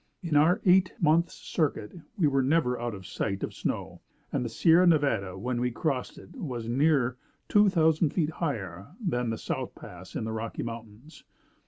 [0.23, 4.49] In our eight months' circuit, we were never out, of sight of snow; and the
[4.49, 7.17] Sierra Nevada, where we crossed it, was near
[7.49, 11.23] 2,000 feet higher than the South Pass in the Rocky Mountains.